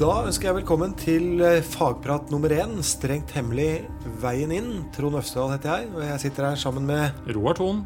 [0.00, 3.82] Da ønsker jeg velkommen til eh, fagprat nummer én, strengt hemmelig
[4.22, 4.68] Veien inn.
[4.96, 7.82] Trond Øvstedal heter jeg, og jeg sitter her sammen med Roar Thon.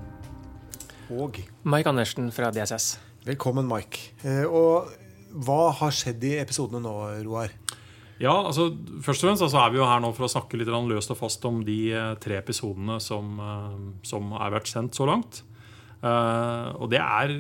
[1.11, 3.01] Og Mike Andersen fra DSS.
[3.27, 4.13] Velkommen, Mike.
[4.23, 4.93] Eh, Og
[5.43, 6.95] hva har skjedd i episodene nå,
[7.27, 7.51] Roar?
[8.23, 8.69] Ja, altså
[9.03, 11.19] Først og fremst altså, er vi jo her nå for å snakke litt løst og
[11.19, 13.43] fast om de eh, tre episodene som,
[14.07, 15.43] som er vært sendt så langt.
[16.05, 17.33] Eh, og det er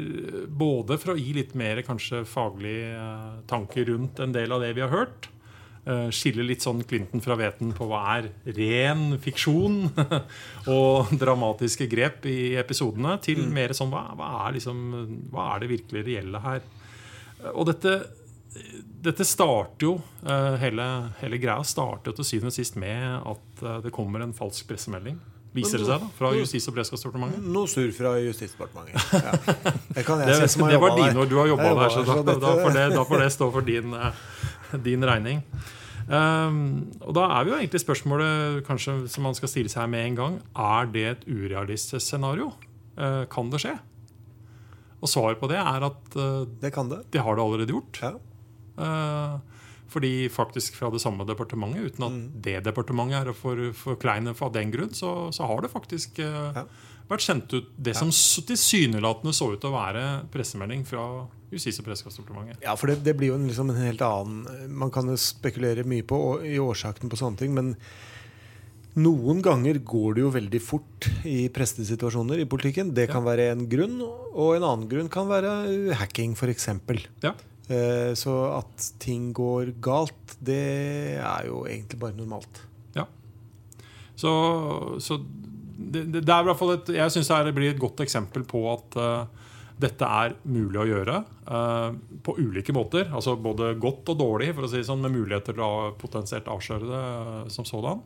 [0.48, 4.72] både for å gi litt mer kanskje faglig uh, tanke rundt en del av det
[4.79, 5.29] vi har hørt.
[5.84, 9.82] Uh, skille litt sånn Clinton fra Veten på hva er ren fiksjon
[10.79, 14.81] og dramatiske grep i episodene, til mer sånn hva, hva, er liksom,
[15.34, 16.64] hva er det virkelig reelle her?
[17.53, 17.98] Og dette,
[19.04, 19.94] dette starter jo
[20.25, 20.86] eh, hele,
[21.20, 24.68] hele greia starter jo til syvende og sist med at eh, det kommer en falsk
[24.70, 25.18] pressemelding.
[25.54, 27.44] Viser det seg da, fra Justis- og beredskapsdepartementet.
[27.54, 28.99] Noe sur fra Justisdepartementet.
[29.25, 29.35] Ja.
[29.95, 31.31] Det kan jeg Det, si som har det var dine ord.
[31.31, 33.67] Du har jobba der, så da, så da, får det, da får det stå for
[33.69, 34.19] din, eh,
[34.83, 35.45] din regning.
[36.05, 36.59] Um,
[37.01, 40.19] og da er vi jo egentlig spørsmålet kanskje som man skal stille seg med en
[40.19, 40.34] gang.
[40.59, 42.50] Er det et urealistisk scenario?
[42.98, 43.77] Uh, kan det skje?
[45.00, 47.05] Og svaret på det er at uh, Det kan det.
[47.15, 48.03] det har det allerede gjort.
[48.03, 48.15] Ja.
[49.95, 52.42] Eh, fordi faktisk fra det samme departementet, uten at Mm.
[52.42, 56.53] det departementet er for, for, kleine for den grunn, så, så har det faktisk eh,
[56.55, 56.64] Ja.
[57.09, 61.78] vært sendt ut det som s- tilsynelatende så ut til å være pressemelding fra Justis-
[61.78, 62.62] og beredskapsdepartementet.
[62.62, 66.03] Ja, for det, det blir jo en, liksom en helt annen Man kan spekulere mye
[66.03, 67.77] på og, i årsaken på sånne ting, men
[68.97, 72.92] noen ganger går det jo veldig fort i prestesituasjoner i politikken.
[72.95, 76.69] Det kan være en grunn, og en annen grunn kan være hacking, f.eks.
[77.22, 77.34] Ja.
[77.69, 80.61] Eh, så at ting går galt, det
[81.17, 82.61] er jo egentlig bare normalt.
[82.97, 83.06] Ja.
[84.17, 84.33] Så,
[85.01, 85.21] så
[85.75, 88.62] det, det, er i hvert fall et, Jeg syns det blir et godt eksempel på
[88.71, 89.45] at uh,
[89.81, 91.17] dette er mulig å gjøre
[91.48, 93.09] uh, på ulike måter.
[93.11, 96.51] Altså både godt og dårlig, for å si det sånn, med muligheter til å potensielt
[96.53, 98.05] avsløre det uh, som sådan.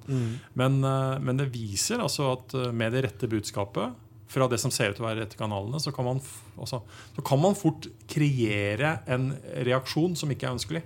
[0.58, 4.92] Men, eh, men det viser altså at med det rette budskapet fra det som ser
[4.92, 6.22] ut til å være rette kanalene, så kan man,
[6.60, 6.82] altså,
[7.16, 9.30] så kan man fort kreere en
[9.66, 10.82] reaksjon som ikke er ønskelig.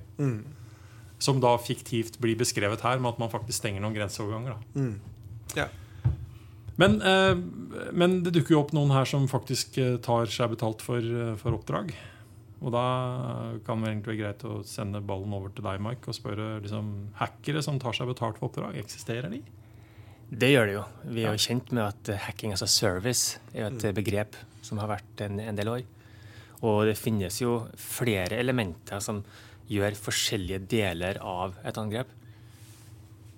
[1.23, 4.57] Som da fiktivt blir beskrevet her med at man faktisk stenger noen grenseoverganger.
[4.57, 4.87] Da.
[5.59, 5.69] Ja.
[6.81, 7.37] Men, eh,
[7.93, 11.35] men det dukker jo opp noen her som faktisk eh, tar seg betalt for, eh,
[11.41, 11.93] for oppdrag.
[12.63, 12.87] Og da
[13.67, 16.93] kan det egentlig være greit å sende ballen over til deg, Mike, og spørre liksom,
[17.19, 19.43] hackere som tar seg betalt for oppdrag, eksisterer de?
[20.33, 20.83] Det gjør det jo.
[21.13, 24.39] Vi er jo kjent med at eh, hacking as a service er et eh, begrep
[24.65, 25.83] som har vært en, en del år.
[26.65, 29.21] Og det finnes jo flere elementer som
[29.69, 32.09] gjør forskjellige deler av et angrep.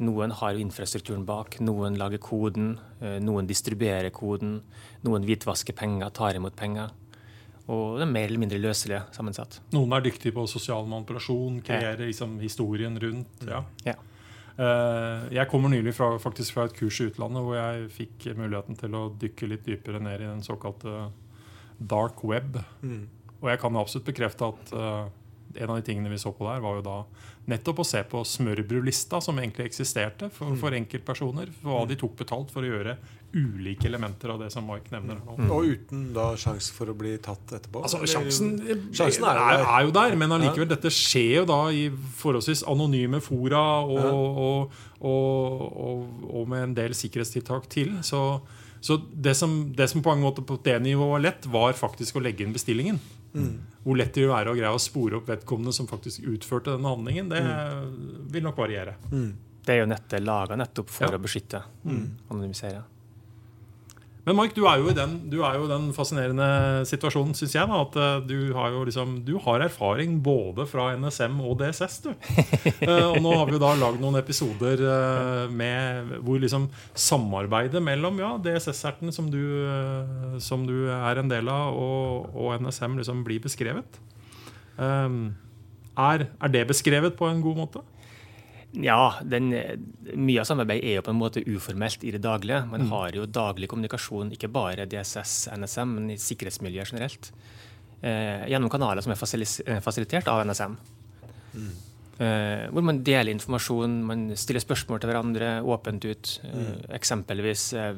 [0.04, 4.60] Noen har jo infrastrukturen bak, noen lager koden, eh, noen distribuerer koden,
[5.02, 6.94] noen hvitvasker penger, tar imot penger.
[7.64, 9.58] Og det er mer eller mindre løselig sammensatt.
[9.74, 13.46] Noen er dyktige på sosial manipulasjon, kreere liksom, historien rundt.
[13.48, 13.64] Ja.
[13.86, 13.98] Ja.
[14.58, 18.78] Eh, Jeg kommer nylig fra, faktisk fra et kurs i utlandet hvor jeg fikk muligheten
[18.78, 21.08] til å dykke litt dypere ned i den såkalte
[21.80, 22.60] dark web.
[23.42, 25.04] Og jeg kan absolutt bekrefte at eh,
[25.64, 26.94] en av de tingene vi så på der, var jo da
[27.50, 31.50] nettopp å se på smørbrødlista som egentlig eksisterte for, for enkeltpersoner.
[31.60, 32.96] For hva de tok betalt for å gjøre
[33.34, 35.18] ulike elementer av det som Mike nevner.
[35.26, 35.48] nå.
[35.50, 37.82] Og uten da sjanse for å bli tatt etterpå?
[37.82, 38.52] Altså, sjansen,
[38.94, 39.64] Sjansen er, er jo der.
[39.66, 41.88] er, jo der, men allikevel, dette skjer jo da i
[42.20, 44.12] forholdsvis anonyme fora og, Ja.
[44.12, 47.96] og, og, og, og med en del sikkerhetstiltak til.
[48.06, 48.20] Så,
[48.80, 52.16] så det, som, det som på en måte på det nivået var lett, var faktisk
[52.16, 53.00] å legge inn bestillingen.
[53.34, 53.54] Mm.
[53.82, 56.88] Hvor lett det vil være å greie å spore opp vedkommende som faktisk utførte denne
[56.92, 57.42] handlingen, det
[58.32, 58.94] vil nok variere.
[59.10, 61.18] Det er jo nettet laga nettopp for Ja.
[61.18, 61.62] å beskytte,
[62.30, 62.84] anonymisere.
[64.24, 66.46] Men Mike, du er jo i den, du er jo den fascinerende
[66.88, 67.68] situasjonen, syns jeg.
[67.68, 72.00] da, At eh, du har jo liksom, du har erfaring både fra NSM og DSS.
[72.06, 72.12] du.
[72.84, 76.66] Eh, og nå har vi jo da lagd noen episoder eh, med hvor liksom
[76.98, 79.40] samarbeidet mellom ja, DSS-erten, som, du,
[80.42, 84.00] som du er en del av, og, og NSM liksom blir beskrevet.
[84.76, 85.32] Um,
[85.96, 87.84] er, er det beskrevet på en god måte?
[88.82, 89.52] Ja, den,
[90.18, 92.64] mye av samarbeidet er jo på en måte uformelt i det daglige.
[92.66, 97.30] Man har jo daglig kommunikasjon, ikke bare DSS, NSM, men i sikkerhetsmiljøet generelt.
[98.02, 100.74] Eh, gjennom kanaler som er fasilis- eh, fasilitert av NSM.
[102.18, 106.40] Eh, hvor man deler informasjon, man stiller spørsmål til hverandre åpent ut.
[106.44, 107.94] Eh, Eksempelvis eh,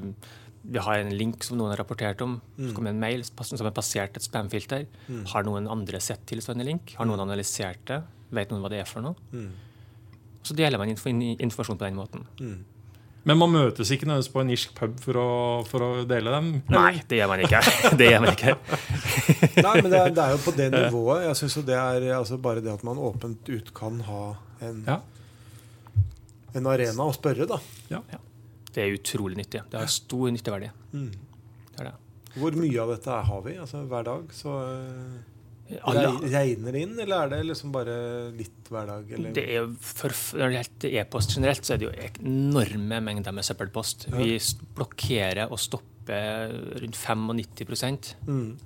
[0.67, 2.41] vi har en link som noen har rapportert om.
[2.59, 4.87] Så kommer en mail som har passert et spamfilter.
[5.33, 6.95] Har noen andre sett tilsvarende link?
[6.99, 8.03] Har noen analysert det?
[8.33, 9.15] Vet noen hva det er for noe?
[10.47, 12.27] Så deler man informasjon på den måten.
[13.27, 15.31] Men man møtes ikke nødvendigvis på en irsk pub for å,
[15.67, 16.51] for å dele dem?
[16.71, 17.63] Nei, det gjør man ikke.
[17.99, 18.55] Det gjør man ikke.
[19.67, 21.25] Nei, men det er, det er jo på det nivået.
[21.27, 24.23] Jeg synes jo det er altså Bare det at man åpent ut kan ha
[24.63, 25.01] en, Ja.
[26.55, 27.59] en arena å spørre, da.
[28.71, 29.65] Det er utrolig nyttig.
[29.73, 30.71] Det har stor nytteverdi.
[30.95, 31.11] Mm.
[31.73, 31.95] Det er det.
[32.37, 34.31] Hvor mye av dette har vi altså, hver dag?
[34.37, 35.19] Så eh,
[35.83, 37.97] Alle, Regner det inn, eller er det liksom bare
[38.37, 39.09] litt hver dag?
[39.17, 39.33] Eller?
[39.35, 43.45] det er for, når det gjelder e-post generelt, så er det jo enorme mengder med
[43.49, 44.07] søppelpost.
[44.13, 44.17] Ja.
[44.21, 44.39] Vi
[44.79, 48.57] blokkerer og stopper rundt 95 Mm.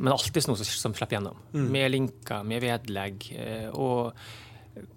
[0.00, 1.36] Men alltid noe som, som slipper gjennom.
[1.52, 1.66] Mm.
[1.72, 4.14] Med linker, med vedlegg eh, og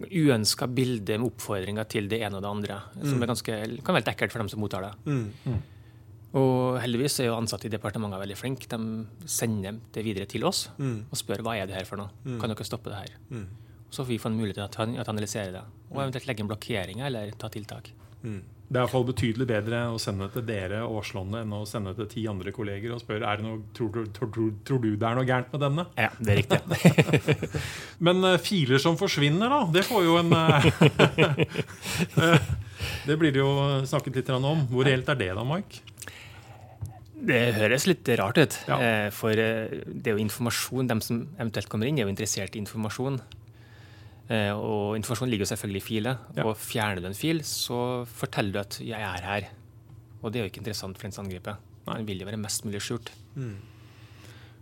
[0.07, 2.77] uønska bilder med oppfordringer til det ene og det andre.
[3.01, 3.23] Som Mm.
[3.23, 4.93] er ganske, kan være litt ekkelt for dem som mottar det.
[5.05, 5.61] Mm.
[6.33, 8.69] Og heldigvis er jo ansatte i departementet veldig flinke.
[8.71, 11.05] De sender det videre til oss Mm.
[11.11, 12.09] og spør hva er det her for noe.
[12.25, 12.39] Mm.
[12.41, 13.13] Kan dere stoppe det her?
[13.29, 13.47] Mm.
[13.93, 15.61] Så får vi få en mulighet til å analysere det.
[15.91, 17.91] Og eventuelt legge inn blokkeringer eller ta tiltak.
[18.23, 18.41] Mm.
[18.73, 21.59] Det er i hvert fall betydelig bedre å sende det til dere Årslåndet enn å
[21.67, 24.53] sende det til ti andre kolleger og spørre er det noe, tror, du- tror, tror,
[24.65, 25.85] tror du det er noe gærent med denne.
[25.99, 27.61] Ja, det er riktig.
[28.07, 30.65] Men eh, filer som forsvinner, da, det får jo en eh,
[32.23, 32.39] eh,
[33.07, 33.51] Det blir det jo
[33.89, 34.67] snakket litt om.
[34.71, 35.81] Hvor reelt er det da, Mike?
[37.23, 38.57] Det høres litt rart ut.
[38.67, 38.77] Ja.
[38.83, 40.87] eh, For eh, det er jo informasjon.
[40.89, 43.21] De som eventuelt kommer inn, er jo interessert i informasjon.
[44.29, 46.17] Eh, Og informasjon ligger jo selvfølgelig i filer.
[46.35, 46.43] Ja.
[46.49, 49.47] Og fjerner du en fil, så forteller du at 'jeg er her'.
[50.23, 51.55] Og det er jo ikke interessant for den som angriper.
[51.85, 53.11] Man vil jo være mest mulig skjult.
[53.35, 53.55] Mm.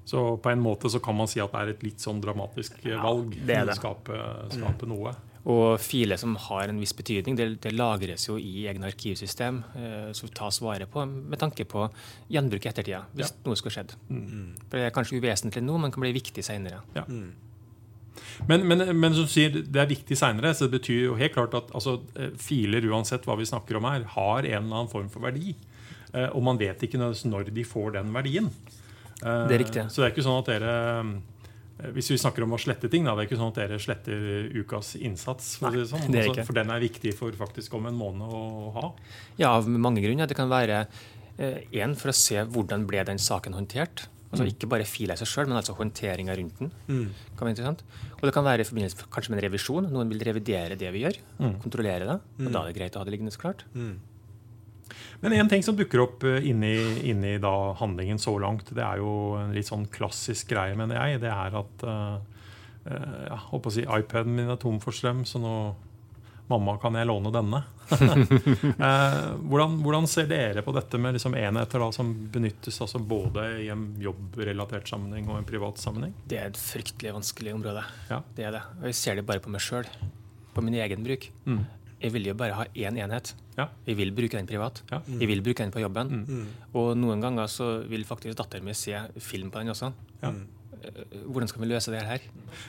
[0.06, 2.74] Så på en måte så kan man si at det er et litt sånn dramatisk
[2.86, 3.32] eh, Ja, valg.
[3.46, 3.76] det er det.
[3.76, 5.16] Skape, skape noe.
[5.50, 10.12] Og filer som har en viss betydning, det, det lagres jo i egne arkivsystem, eh,
[10.14, 11.88] som tas vare på med tanke på
[12.30, 13.96] gjenbruk i ettertida, hvis noe skulle skjedd.
[14.12, 14.52] Mm.
[14.68, 16.84] For Det er kanskje uvesentlig nå, men kan bli viktig seinere.
[17.08, 17.32] Mm.
[18.48, 21.34] Men, men, men som du sier, det er viktig seinere, så det betyr jo helt
[21.34, 24.92] klart at altså, eh, filer, uansett hva vi snakker om her, har en eller annen
[24.94, 25.56] form for verdi.
[26.14, 28.52] Eh, og man vet ikke når de får den verdien.
[29.24, 29.86] Eh, Det er riktig.
[29.90, 31.14] Så det er ikke sånn at dere eh,
[31.96, 34.52] Hvis vi snakker om å slette ting, da, det er ikke sånn at dere sletter
[34.62, 35.56] ukas innsats.
[35.62, 36.06] For, Nei, sånn.
[36.14, 38.44] er altså, for den er viktig for faktisk om en måned å
[38.78, 38.88] ha.
[39.42, 40.30] Ja, av mange grunner.
[40.30, 40.86] Det kan være
[41.42, 44.06] én for å se hvordan ble den saken håndtert.
[44.32, 46.70] Altså Ikke bare fila i seg sjøl, men altså håndteringa rundt den.
[46.88, 47.08] Mm.
[47.36, 47.82] kan være interessant.
[48.16, 49.90] Og det kan være i forbindelse kanskje med en revisjon.
[49.92, 51.20] Noen vil revidere det vi gjør.
[51.42, 51.58] Mm.
[51.66, 52.18] Kontrollere det.
[52.40, 53.66] Og da er det greit å ha det liggende så klart.
[53.76, 53.98] Mm.
[55.22, 56.74] Men en ting som dukker opp eh, inni,
[57.10, 61.22] inni da handlingen så langt, det er jo en litt sånn klassisk greie, mener jeg.
[61.22, 62.18] Det er at uh,
[62.90, 65.56] ja, håper å si iPaden min er tom for strøm, så nå
[66.52, 67.64] Mamma, kan jeg låne denne?
[68.82, 69.16] Eh,
[69.52, 73.68] hvordan, hvordan ser dere på dette med liksom enheter da, som benyttes altså både i
[73.72, 76.14] en jobbrelatert sammenheng og en privat sammenheng?
[76.32, 77.84] Det er et fryktelig vanskelig område.
[78.10, 78.22] Ja.
[78.38, 78.64] Det er det.
[78.80, 79.88] Og jeg ser det bare på meg sjøl.
[80.56, 81.28] På min egen bruk.
[81.46, 81.62] Mm.
[82.02, 83.34] Jeg vil jo bare ha én enhet.
[83.58, 83.68] Ja.
[83.86, 84.82] Jeg vil bruke den privat.
[84.92, 85.02] Ja.
[85.08, 86.10] Jeg vil bruke den på jobben.
[86.26, 86.48] Mm.
[86.74, 89.92] Og noen ganger så vil faktisk datteren min se film på den også.
[90.24, 90.32] Ja.
[90.34, 90.48] Mm.
[90.82, 92.24] Eh, Hvordan skal vi løse det her?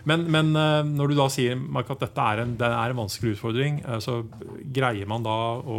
[0.05, 3.01] Men, men eh, når du da sier Mark, at dette er en, det er en
[3.01, 4.19] vanskelig utfordring, eh, så
[4.77, 5.79] greier man da å,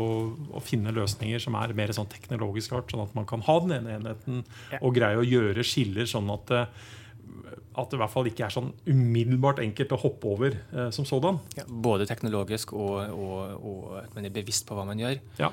[0.57, 3.75] å finne løsninger som er mer sånn teknologisk art, sånn at man kan ha den
[3.77, 4.41] ene enheten
[4.73, 4.81] Ja.
[4.81, 6.57] og greie å gjøre skiller sånn at
[7.53, 11.07] at det i hvert fall ikke er sånn umiddelbart enkelt å hoppe over eh, som
[11.07, 11.39] sådan.
[11.57, 15.19] Ja, både teknologisk og, og, og at man er bevisst på hva man gjør.
[15.39, 15.51] Ja.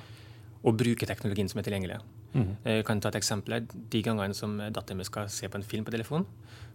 [0.60, 2.00] Og bruke teknologien som er tilgjengelig.
[2.30, 2.50] Mhm.
[2.64, 3.56] Jeg kan ta et eksempel.
[3.66, 6.28] De gangene som datteren min skal se på en film på telefonen,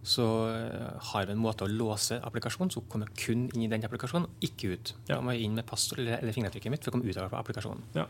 [0.06, 3.70] så eh, har vi en måte å låse applikasjonen, så hun kommer kun inn i
[3.72, 4.94] den applikasjonen, ikke ut.
[5.08, 5.16] Ja.
[5.16, 7.34] Da må jeg inn med passord eller, eller fingeravtrykket mitt for å komme ut av
[7.40, 7.86] applikasjonen.
[7.98, 8.06] Ja.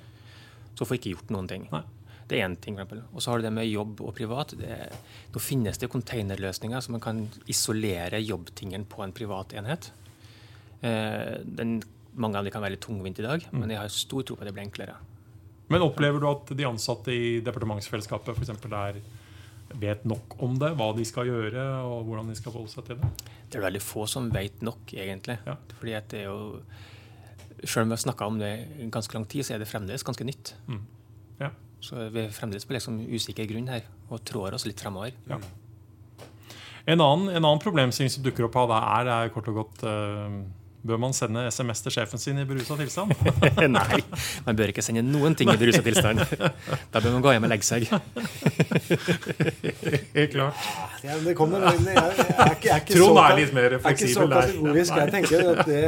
[0.76, 1.70] Så får jeg ikke gjort noen ting.
[1.72, 1.86] Nei.
[2.26, 2.80] Det er én ting.
[2.80, 4.56] Og så har du det med jobb og privat.
[4.58, 9.92] Nå finnes det containerløsninger så man kan isolere jobbtingen på en privat enhet.
[10.82, 11.78] Eh, den,
[12.18, 14.44] mange av dem kan være litt tungvint i dag, men jeg har stor tro på
[14.44, 14.98] at det blir enklere.
[15.72, 19.00] Men opplever du at de ansatte i departementsfellesskapet for eksempel, der
[19.82, 23.00] vet nok om det, hva de skal gjøre og hvordan de skal forholde seg til
[23.02, 23.32] det?
[23.50, 25.40] Det er veldig få som vet nok, egentlig.
[25.48, 25.58] Ja.
[25.80, 26.62] Fordi at det er jo
[27.64, 30.04] Selv om vi har snakka om det i ganske lang tid, så er det fremdeles
[30.06, 30.52] ganske nytt.
[30.68, 30.82] Mm.
[31.40, 31.48] Ja.
[31.86, 35.14] Så vi er fremdeles på liksom usikker grunn her, og trår oss litt fremover.
[35.30, 35.38] Ja.
[36.86, 39.86] En annen, en annen problemstilling som dukker opp av det er, er kort og godt
[39.90, 40.38] uh,
[40.86, 43.16] Bør man sende SMS til sjefen sin i berusa tilstand?
[43.74, 44.02] Nei,
[44.46, 46.22] man bør ikke sende noen ting i berusa tilstand.
[46.94, 47.88] Da bør man gå hjem og legge seg.
[50.16, 50.56] Helt klart.
[51.04, 53.82] Ja, det kommer, jeg, jeg, er ikke, jeg er ikke Trond er litt mer jeg
[53.82, 54.48] er ikke så fleksibel der.
[54.50, 55.00] kategorisk.
[55.02, 55.84] Jeg tenker at det,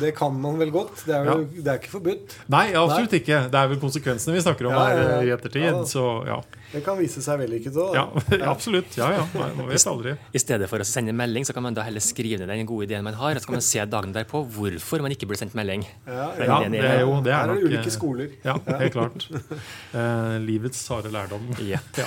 [0.00, 1.02] det kan man vel godt.
[1.06, 2.36] Det er, jo, det er ikke forbudt.
[2.56, 3.42] Nei, absolutt ikke.
[3.52, 5.18] Det er vel konsekvensene vi snakker om Ja, ja, ja.
[5.26, 5.82] i ettertid.
[5.90, 6.40] Så ja.
[6.76, 7.96] Det kan vise seg vellykket òg.
[7.96, 8.04] ja.
[8.52, 8.96] Absolutt.
[8.98, 9.24] Ja, ja.
[9.56, 10.12] Man vet aldri.
[10.36, 12.88] I stedet for å sende melding, så kan man da heller skrive ned den gode
[12.88, 15.56] ideen man har, og så kan man se dagen derpå hvorfor man ikke burde sendt
[15.56, 15.86] melding.
[16.04, 18.34] Ja, Ja, det er jo det Her er er det ulike eh, skoler.
[18.44, 19.28] Ja, helt klart.
[19.94, 21.48] Uh, livets harde lærdom.
[21.64, 21.80] Ja.
[21.96, 22.06] Ja.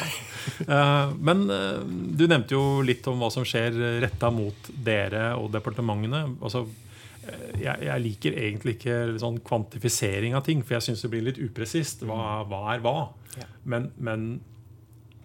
[0.62, 5.50] Eh, men uh, du nevnte jo litt om hva som skjer retta mot dere og
[5.54, 6.22] departementene.
[6.40, 6.64] Altså,
[7.60, 11.42] jeg, jeg liker egentlig ikke sånn kvantifisering av ting, for jeg syns det blir litt
[11.42, 12.06] upresist.
[12.08, 12.96] Hva, hva er hva?
[13.38, 13.50] Ja.
[13.70, 14.30] Men, men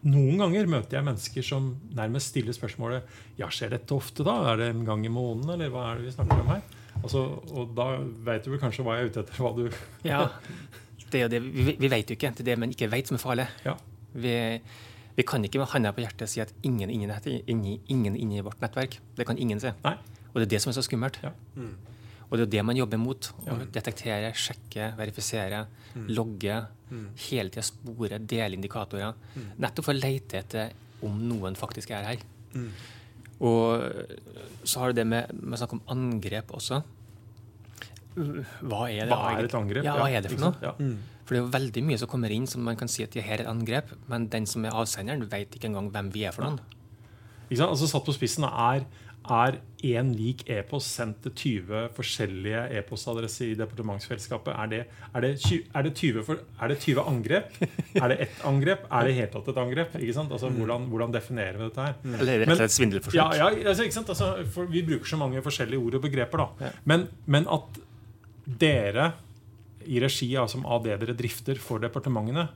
[0.04, 3.02] noen ganger møter jeg mennesker som nærmest stiller spørsmålet
[3.40, 4.34] Ja, skjer dette ofte, da?
[4.52, 6.62] Er det en gang i måneden, eller hva er det vi snakker om her?
[7.02, 7.86] Altså, og da
[8.26, 9.40] veit du vel kanskje hva jeg er ute etter.
[9.42, 9.64] Hva du
[10.08, 10.28] Ja,
[11.10, 11.40] det er det.
[11.42, 12.30] Vi, vi vet jo ikke.
[12.36, 13.46] Det er det man ikke vet som er farlig.
[13.64, 13.74] Ja.
[14.14, 14.34] Vi,
[15.16, 18.40] vi kan ikke med handa på hjertet si at ingen inni, nett- inni, ingen inni
[18.46, 18.98] vårt nettverk.
[19.18, 19.72] Det kan ingen si.
[19.84, 19.96] Nei.
[20.32, 21.18] Og det er det som er så skummelt.
[21.22, 21.32] Ja.
[22.34, 23.28] Og det er jo det man jobber mot.
[23.46, 25.60] Å detektere, sjekke, verifisere,
[26.10, 26.56] logge.
[27.28, 29.14] Hele tida spore, dele indikatorer.
[29.62, 30.74] Nettopp for å lete etter
[31.06, 32.26] om noen faktisk er her.
[33.44, 36.82] Og så har du det med, med snakk om angrep også.
[38.14, 39.14] Hva er det?
[39.14, 39.86] Hva er et angrep?
[39.86, 40.58] Ja, hva er det for noe?
[40.62, 40.74] Ja.
[41.24, 43.24] For det er jo veldig mye som kommer inn som man kan si at det
[43.24, 46.34] her er et angrep, men den som er avsenderen, vet ikke engang hvem vi er
[46.36, 46.58] for noen.
[47.48, 47.70] Ikke sant?
[47.70, 48.84] Altså Satt på spissen er
[49.24, 51.32] er én lik e-post sendt til
[51.64, 54.52] 20 forskjellige e-postadresser i departementsfellesskapet.
[54.52, 55.30] Er det, er, det,
[55.74, 57.58] er, det 20 for, er det 20 angrep?
[58.00, 58.86] Er det ett angrep?
[58.90, 59.96] Er det helt tatt et angrep?
[60.00, 61.98] Altså, hvordan, hvordan definerer vi dette her?
[62.20, 63.18] Eller rett og slett svindelforsøk.
[63.20, 64.04] Ja, ja altså?
[64.04, 66.44] Altså, vi bruker så mange forskjellige ord og begreper.
[66.44, 67.80] da men, men at
[68.44, 69.10] dere,
[69.84, 72.48] i regi av, som av det dere drifter for departementene,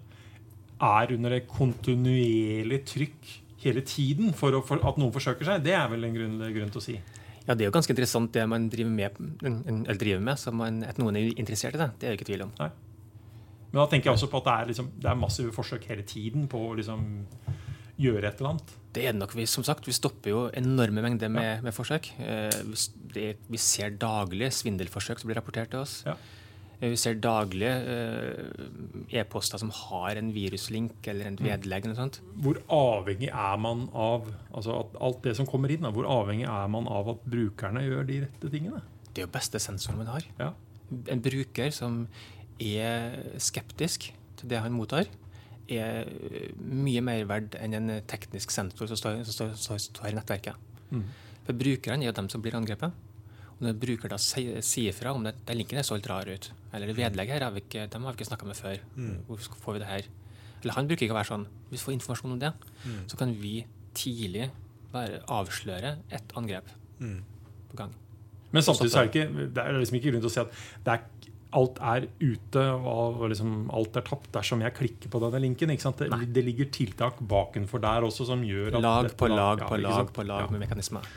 [0.78, 5.74] er under et kontinuerlig trykk hele tiden for, å, for at noen forsøker seg, det
[5.76, 6.98] er vel en grunn, grunn til å si.
[7.48, 10.82] Ja, Det er jo ganske interessant det man driver med, eller driver med så man,
[10.84, 11.88] at noen er interessert i det.
[11.98, 12.52] Det er jo ikke tvil om.
[12.58, 16.04] Men da tenker jeg også på at det er, liksom, det er massive forsøk hele
[16.08, 17.06] tiden på å liksom,
[18.00, 18.74] gjøre et eller annet.
[18.94, 22.10] Det er det nok vi, som sagt, vi stopper jo enorme mengder med, med forsøk.
[22.20, 22.78] Eh, vi
[23.14, 26.02] det, vi ser daglig svindelforsøk som blir rapportert til oss.
[26.06, 26.14] Ja.
[26.80, 31.38] Eh, Vi ser daglig eh, e-poster som har en viruslink eller Mm.
[31.38, 31.84] en vedlegg.
[31.84, 32.20] eller sånt.
[32.40, 36.46] Hvor avhengig er man av altså at alt det som kommer inn, da, hvor avhengig
[36.46, 38.82] er man av at brukerne gjør de rette tingene?
[39.14, 40.22] Det er jo beste sensoren man har.
[40.38, 40.52] Ja.
[41.08, 42.06] En bruker som
[42.60, 45.06] er skeptisk til det han mottar,
[45.68, 46.06] er
[46.58, 50.54] mye mer verdt enn en teknisk sensor som står, som står, står, står i nettverket.
[50.90, 51.02] Mm.
[51.44, 52.92] For brukerne er jo dem som blir angrepet.
[53.60, 56.50] Når bruker da sier sier fra om det, den linken er så litt rar ut,
[56.72, 58.78] eller vedlegg her har vi ikke, dem har vi ikke snakka med før,
[59.26, 60.08] hvor får vi det her?
[60.62, 61.46] Eller han bruker ikke å være sånn.
[61.70, 62.52] Hvis vi får informasjon om det,
[63.10, 63.64] så kan vi
[63.98, 64.48] tidlig
[64.92, 67.92] bare avsløre et angrep på gang.
[68.52, 70.54] Men samtidig så er det ikke det er liksom ikke grunn til å si at
[70.86, 71.02] det er,
[71.58, 75.70] alt er ute og liksom alt er tapt dersom jeg klikker på denne linken.
[75.74, 75.98] Ikke sant?
[76.00, 79.78] Det, det ligger tiltak bakenfor der også som gjør at Lag på lag ja, på
[79.82, 80.12] lag sant?
[80.16, 80.50] på lag Ja.
[80.54, 81.08] med mekanismer.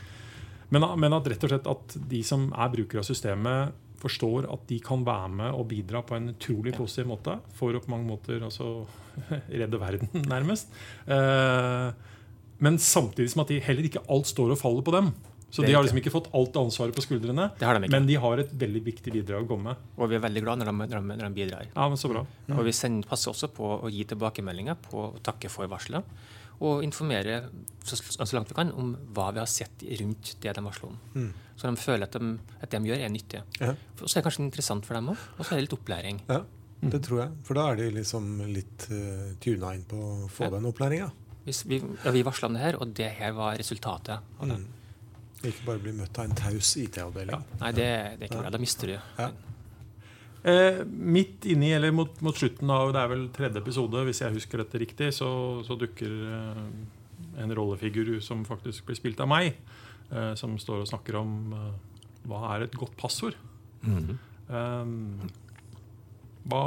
[0.72, 4.64] Men, men at rett og slett at de som er brukere av systemet, forstår at
[4.70, 7.38] de kan være med og bidra på en utrolig positiv måte.
[7.58, 8.88] For å på mange måter altså
[9.62, 10.72] redde verden, nærmest.
[11.06, 11.92] Eh,
[12.62, 15.12] men samtidig som at de heller ikke alt står og faller på dem.
[15.52, 17.50] Så de har liksom ikke fått alt ansvaret på skuldrene.
[17.60, 17.92] Det har de ikke.
[17.98, 19.88] Men de har et veldig viktig bidrag å komme med.
[20.00, 21.66] Og vi er veldig glad når de, når de, når de bidrar.
[21.74, 22.22] Ja, men så bra.
[22.56, 26.08] Og vi sender, passer også på å gi tilbakemeldinger på å takke for varselet.
[26.62, 27.40] Og informere
[27.84, 31.32] så, så langt vi kan om hva vi har sett rundt det de varsler om.
[31.58, 33.42] Så de føler at, de, at det de gjør, er nyttig.
[33.62, 33.72] Ja.
[34.02, 35.24] Så er det kanskje interessant for dem òg.
[35.38, 36.22] Og så er det litt opplæring.
[36.30, 36.44] Ja,
[36.94, 37.32] det tror jeg.
[37.48, 40.54] For da er de liksom litt uh, tuna inn på å få Ja.
[40.58, 41.10] den opplæringa.
[41.46, 44.60] Vi, ja, vi varsla om det her, og det her var resultatet av det.
[45.50, 47.42] Ikke bare bli møtt av en taus IT-avdeling.
[47.64, 47.88] Nei, det,
[48.20, 48.52] det er ikke bra.
[48.54, 48.98] Da mister du.
[49.18, 49.32] Ja.
[50.44, 54.34] Eh, midt inni, eller mot, mot slutten av det er vel tredje episode, hvis jeg
[54.34, 55.30] husker dette riktig, så,
[55.68, 56.64] så dukker eh,
[57.44, 59.54] en rollefigur som faktisk blir spilt av meg,
[60.10, 61.72] eh, som står og snakker om eh,
[62.30, 63.38] hva er et godt passord.
[63.86, 64.18] Mm
[64.52, 64.86] Eh,
[66.52, 66.62] hva,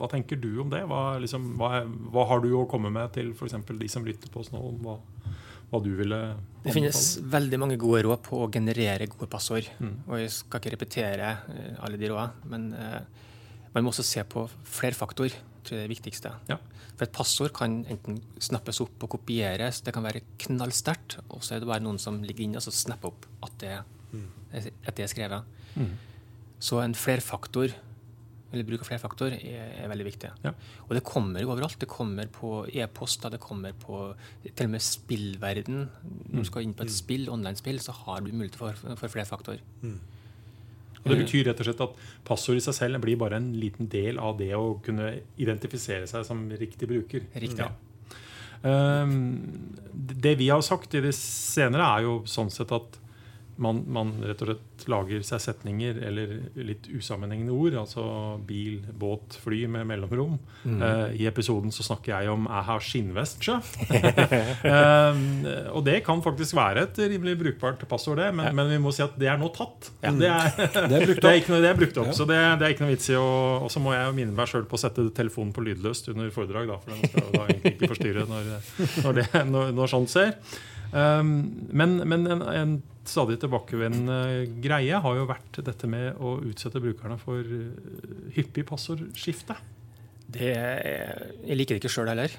[0.00, 0.80] hva tenker du om det?
[0.88, 3.58] Hva, liksom, hva, hva har du å komme med til f.eks.
[3.68, 4.62] de som lytter på oss nå?
[4.70, 4.96] om Hva,
[5.68, 6.18] hva du ville
[6.64, 9.68] Det finnes veldig mange gode råd på å generere gode passord.
[9.80, 9.94] Mm.
[10.08, 13.28] Og jeg skal ikke repetere eh, alle de rådene, men eh,
[13.74, 15.32] man må også se på flerfaktor.
[15.62, 16.32] tror jeg det er det viktigste.
[16.48, 16.58] Ja.
[16.98, 21.54] For et passord kan enten snappes opp og kopieres, det kan være knallsterkt, og så
[21.54, 23.76] er det bare noen som ligger inne og så snapper opp at det,
[24.58, 25.60] at det er skrevet.
[25.76, 25.92] Mm.
[26.58, 27.76] Så en flerfaktor
[28.52, 30.30] eller bruk av flerfaktor, er, er veldig viktig.
[30.44, 30.52] Ja.
[30.86, 31.76] Og det kommer jo overalt.
[31.80, 34.04] Det kommer på e-poster, det kommer på
[34.46, 35.82] til og med spillverden.
[36.32, 39.60] Når du skal inn på et spill, online-spill, så har du mulighet for, for flerfaktor.
[40.98, 43.90] Og Det betyr rett og slett at passord i seg selv blir bare en liten
[43.90, 47.28] del av det å kunne identifisere seg som riktig bruker.
[47.38, 47.64] Riktig.
[47.64, 47.72] Ja.
[48.58, 52.98] Um, det vi har sagt i det senere, er jo sånn sett at
[53.58, 57.74] man, man, rett og slett lager seg setninger eller litt usammenhengende ord.
[57.80, 58.04] Altså
[58.46, 60.38] bil, båt, fly med mellomrom.
[60.62, 60.78] Mm.
[60.78, 63.58] Uh, I episoden så snakker jeg om 'jeg har skinnvest', sjø.
[64.68, 65.18] uh,
[65.76, 68.30] og det kan faktisk være et rimelig brukbart passord, det.
[68.34, 68.52] Men, ja.
[68.52, 69.90] men vi må si at det er nå tatt.
[70.02, 70.14] Ja.
[70.14, 70.48] Det, er,
[70.90, 71.26] det, er brukt opp.
[71.26, 72.16] det, er noe, det er brukt opp, ja.
[72.16, 73.28] Så det, er ikke noe vits i å
[73.66, 76.70] Og så må jeg minne meg sjøl på å sette telefonen på lydløst under foredrag,
[76.70, 78.50] da, for den skal da egentlig ikke forstyrre når,
[79.02, 80.34] når, når, når sånt skjer.
[80.92, 81.32] Um,
[81.68, 82.76] men, men en, en,
[83.08, 89.56] stadig tilbakevendende greie har jo vært dette med å utsette brukerne for uh, hyppig passordskifte.
[90.28, 92.34] Det er, jeg liker det ikke sjøl heller.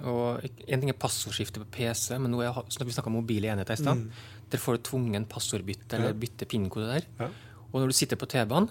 [0.00, 3.76] Og En ting er passordskifte på PC, men nå er, vi snakka om mobile enheter
[3.76, 4.00] i stad.
[4.00, 4.26] Mm.
[4.50, 7.06] Der får du tvungen passordbytte eller bytte pinnkode der.
[7.20, 7.28] Ja.
[7.70, 8.66] Og når du sitter på T-banen,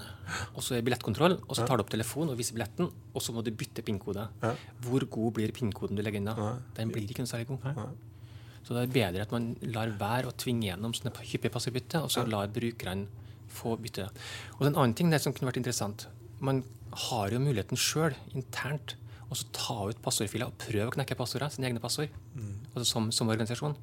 [0.51, 3.31] og så er billettkontroll, og så tar du opp telefonen og viser billetten, og så
[3.31, 4.25] må du bytte pinnkode.
[4.43, 4.51] Ja.
[4.83, 6.55] Hvor god blir pinnkoden du legger inn da?
[6.75, 7.69] Den blir ikke noe særlig god.
[7.69, 7.85] Ja.
[8.65, 12.13] Så det er bedre at man lar være å tvinge gjennom sånne hyppige passordbytte, og
[12.13, 13.07] så lar brukerne
[13.49, 14.07] få bytte.
[14.59, 16.07] Og en annen ting det som kunne vært interessant
[16.39, 16.61] Man
[17.09, 18.95] har jo muligheten sjøl, internt,
[19.29, 22.53] å ta ut passordfiler og prøve å knekke passordene, sine egne passord, mm.
[22.71, 23.75] altså som, som, organisasjon.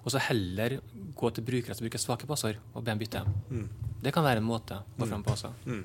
[0.00, 0.78] Og så heller
[1.18, 3.24] gå til brukere som bruker svake passord, og be dem bytte.
[3.50, 3.66] Mm.
[4.00, 5.50] Det kan være en måte å gå fram på også.
[5.66, 5.82] Mm.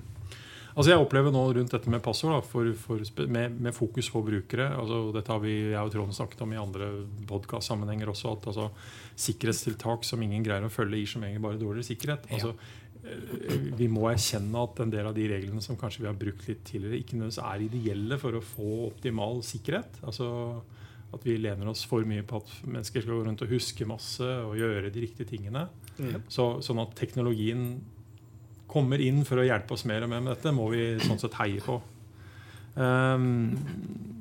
[0.75, 4.22] Altså Jeg opplever nå rundt dette med passord, da, for, for, med, med, fokus på
[4.27, 6.89] brukere altså Dette har vi jeg og Trond snakket om i andre
[7.29, 8.34] podkast-sammenhenger også.
[8.36, 8.67] at altså,
[9.27, 12.27] Sikkerhetstiltak som ingen greier å følge, gir som egentlig bare dårligere sikkerhet.
[12.36, 12.51] Altså,
[13.08, 16.44] eh, vi må erkjenne at en del av de reglene som kanskje vi har brukt
[16.50, 20.01] litt tidligere, ikke nødvendigvis er ideelle for å få optimal sikkerhet.
[20.03, 20.27] Altså
[21.15, 24.27] At vi lener oss for mye på at mennesker skal gå rundt og huske masse
[24.44, 25.70] og gjøre de riktige tingene.
[25.96, 26.25] Mm.
[26.27, 27.77] Så, sånn at teknologien
[28.72, 31.38] kommer inn for å hjelpe oss mer og mer med dette, må vi sånn sett
[31.39, 31.79] heie på.
[32.75, 33.53] Um,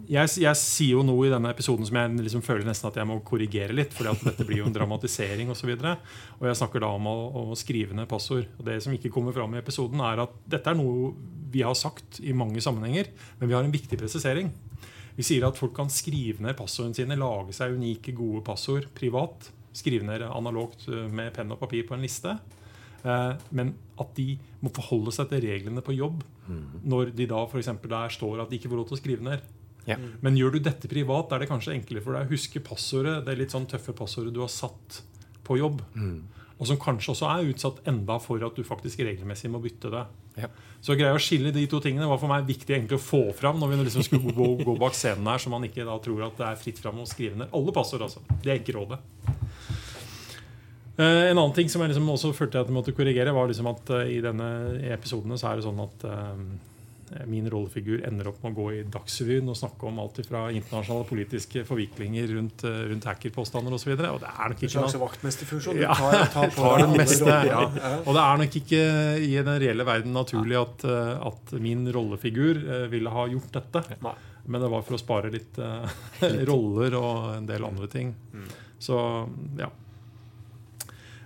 [0.06, 3.08] jeg, jeg, sier jo noe i denne episoden som jeg liksom føler nesten at jeg
[3.08, 3.94] må korrigere litt.
[3.96, 5.72] For dette blir jo en dramatisering osv.
[5.74, 5.94] Og, så
[6.40, 8.46] og jeg snakker da om å, å, skrive ned passord.
[8.58, 11.14] Og Det som ikke kommer fram i episoden, er at dette er noe
[11.54, 14.48] vi har sagt i mange sammenhenger, men vi har en viktig presisering.
[15.14, 19.52] Vi sier at folk kan skrive ned passordene sine, lage seg unike, gode passord privat.
[19.74, 22.34] Skrive ned analogt eh, med penn og papir på en liste.
[23.04, 26.62] Eh, men at de må forholde seg til reglene på jobb mm.
[26.88, 29.50] når de da for der står at de ikke får lov til å skrive ned.
[29.84, 29.98] Ja.
[30.24, 33.18] Men gjør du dette privat, er det kanskje enklere for deg å huske passordet.
[33.26, 35.02] Det er litt sånn tøffe passordet du har satt
[35.44, 35.84] på jobb.
[35.92, 36.22] Mm.
[36.54, 40.04] Og som kanskje også er utsatt enda for at du faktisk regelmessig må bytte det.
[40.38, 40.48] Ja.
[40.84, 43.60] Så greie å skille de to tingene var for meg viktig egentlig å få fram
[43.60, 46.38] når vi liksom skulle gå, gå, bak scenen her, så man ikke da tror at
[46.40, 48.06] det er fritt fram å skrive ned alle passord.
[48.06, 48.24] Altså.
[48.40, 49.00] Det er ikke rådet.
[50.94, 53.66] Uh, en annen ting som jeg liksom også følte at jeg måtte korrigere, var liksom
[53.66, 54.46] at uh, i denne
[54.94, 58.78] episodene så er det sånn at uh, min rollefigur ender opp med å gå i
[58.90, 63.92] Dagsrevyen og snakke om alt fra internasjonale politiske forviklinger rundt, rundt hackerpåstander osv.
[63.92, 65.82] Og, og det er nok ikke En slags vaktmesterfunksjon?
[65.82, 67.60] Ja, tar, tar tar den meste, ja.
[68.00, 68.82] Og det er nok ikke
[69.20, 70.88] i den reelle verden naturlig at,
[71.28, 73.84] at min rollefigur ville ha gjort dette.
[74.00, 75.60] Men det var for å spare litt
[76.50, 78.14] roller og en del andre ting.
[78.34, 78.52] Mm.
[78.82, 78.98] Så
[79.60, 79.70] ja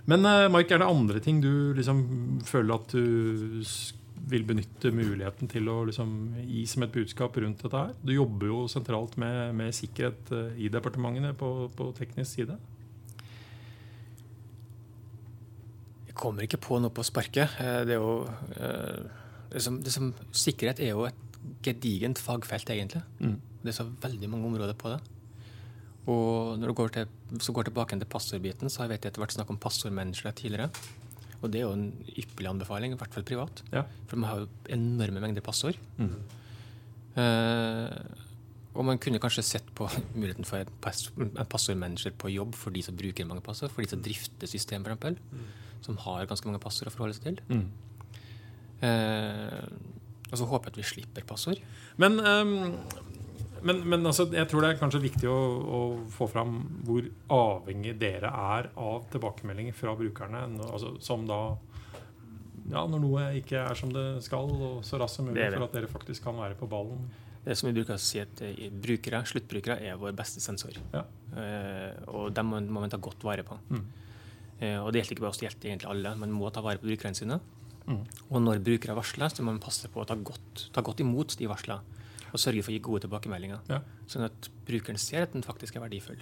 [0.09, 2.03] men uh, Mike, er det andre ting du liksom
[2.47, 3.61] føler at du
[4.29, 6.09] vil benytte muligheten til å liksom,
[6.43, 7.93] gi som et budskap rundt dette her?
[8.03, 12.57] Du jobber jo sentralt med, med sikkerhet uh, i departementene på, på, teknisk side.
[16.09, 17.55] Jeg kommer ikke på noe på sparket.
[17.63, 18.15] Eh, det er jo
[19.49, 23.01] det som, det som, Sikkerhet er jo et gedigent fagfelt, egentlig.
[23.23, 23.37] Mm.
[23.63, 24.99] Det er så veldig mange områder på det.
[26.07, 27.11] Og når du går, til,
[27.43, 30.69] så går tilbake til passordbiten, så har jeg etter hvert snakk om passordmanagere tidligere.
[31.39, 33.61] Og det er jo en ypperlig anbefaling, i hvert fall privat.
[33.71, 33.85] Ja.
[34.09, 35.77] For man har jo enorme mengder passord.
[35.99, 36.15] Mm.
[37.19, 38.27] Uh,
[38.79, 39.87] og man kunne kanskje sett på
[40.19, 43.83] muligheten for en, pass, en passordmanager på jobb for de som bruker mange passord, for
[43.83, 45.47] de som drifter system, f.eks., mm.
[45.85, 47.41] som har ganske mange passord å forholde seg til.
[47.49, 47.65] Mm.
[48.79, 49.63] Uh,
[50.29, 51.61] og så håper jeg at vi slipper passord.
[51.99, 52.75] Men um,
[53.65, 55.37] men, men altså, jeg tror det er kanskje viktig å,
[55.77, 55.79] å,
[56.13, 60.45] få fram hvor avhengig dere er av tilbakemeldinger fra brukerne.
[60.69, 61.39] Altså, som da
[62.69, 65.77] ja, Når noe ikke er som det skal, og så raskt som mulig for at
[65.77, 67.07] dere faktisk kan være på ballen.
[67.45, 70.75] Det som vi bruker å si at eh, brukere, Sluttbrukere er vår beste sensor.
[70.93, 71.01] Ja.
[71.39, 73.57] Eh, og dem må man ta godt vare på.
[73.71, 73.85] Mm.
[74.59, 76.13] Eh, og det gjelder ikke bare oss, det gjelder egentlig alle.
[76.19, 77.39] Man må ta vare på brukerne sine.
[77.89, 81.33] Og når brukere varsler, så må man passe på å ta godt, ta godt imot
[81.39, 81.97] de varslene.
[82.33, 83.63] Og sørge for å gi gode tilbakemeldinger.
[83.71, 83.79] Ja.
[84.09, 86.21] Sånn at brukeren ser at den faktisk er verdifull.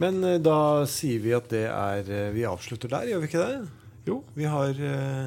[0.00, 3.42] Men eh, da sier vi at det er eh, Vi avslutter der, gjør vi ikke
[3.44, 3.58] det?
[4.08, 5.26] Jo, Vi har uh...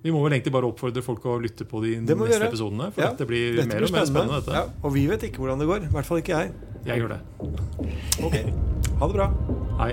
[0.00, 2.48] vi må vel egentlig bare oppfordre folk å lytte på de neste gjøre.
[2.48, 2.88] episodene.
[2.94, 4.38] For Ja, dette blir dette mer og mer spennende.
[4.40, 4.54] dette.
[4.56, 5.84] Ja, og vi vet ikke hvordan det går.
[5.90, 6.54] I hvert fall ikke jeg.
[6.88, 7.20] Jeg gjør det.
[8.24, 8.38] Ok,
[8.98, 9.28] Ha det bra.
[9.82, 9.92] Hei.